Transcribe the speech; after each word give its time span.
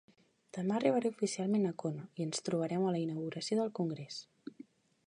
Demà 0.57 0.75
arribaré 0.77 1.11
oficialment 1.15 1.67
a 1.73 1.75
Kona 1.83 2.07
i 2.23 2.27
ens 2.27 2.43
trobarem 2.49 2.87
a 2.89 2.95
la 2.97 3.05
inauguració 3.05 3.61
del 3.63 3.73
congrés. 3.83 4.21